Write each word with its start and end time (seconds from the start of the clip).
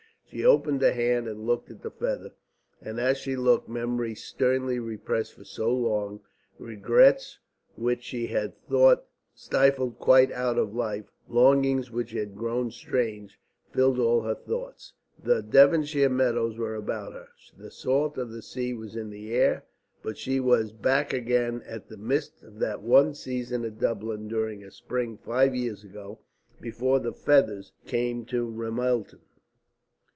She 0.33 0.45
opened 0.45 0.81
her 0.81 0.93
hand 0.93 1.27
and 1.27 1.45
looked 1.45 1.69
at 1.71 1.81
the 1.81 1.91
feather. 1.91 2.31
And 2.81 3.01
as 3.01 3.17
she 3.17 3.35
looked, 3.35 3.67
memories 3.67 4.23
sternly 4.23 4.79
repressed 4.79 5.33
for 5.33 5.43
so 5.43 5.69
long, 5.75 6.21
regrets 6.57 7.39
which 7.75 8.03
she 8.03 8.27
had 8.27 8.55
thought 8.69 9.03
stifled 9.35 9.99
quite 9.99 10.31
out 10.31 10.57
of 10.57 10.73
life, 10.73 11.11
longings 11.27 11.91
which 11.91 12.11
had 12.11 12.37
grown 12.37 12.71
strange, 12.71 13.41
filled 13.73 13.99
all 13.99 14.21
her 14.21 14.33
thoughts. 14.35 14.93
The 15.21 15.41
Devonshire 15.41 16.07
meadows 16.07 16.57
were 16.57 16.75
about 16.75 17.11
her, 17.11 17.27
the 17.57 17.69
salt 17.69 18.17
of 18.17 18.31
the 18.31 18.41
sea 18.41 18.73
was 18.73 18.95
in 18.95 19.09
the 19.09 19.33
air, 19.33 19.65
but 20.01 20.17
she 20.17 20.39
was 20.39 20.71
back 20.71 21.11
again 21.11 21.61
in 21.67 21.83
the 21.89 21.97
midst 21.97 22.41
of 22.41 22.59
that 22.59 22.81
one 22.81 23.13
season 23.15 23.65
at 23.65 23.79
Dublin 23.81 24.29
during 24.29 24.63
a 24.63 24.71
spring 24.71 25.17
five 25.17 25.53
years 25.53 25.83
ago, 25.83 26.19
before 26.61 27.01
the 27.01 27.11
feathers 27.11 27.73
came 27.85 28.23
to 28.27 28.45
Ramelton. 28.49 29.19